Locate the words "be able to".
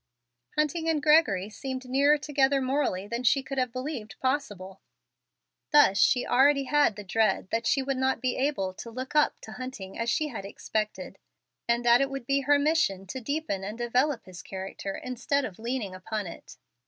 8.19-8.89